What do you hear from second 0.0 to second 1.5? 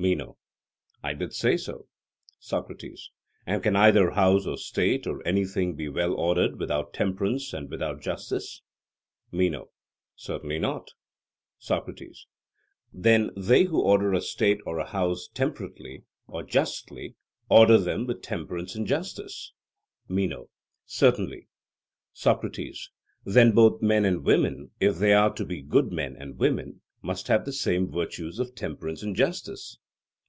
MENO: I did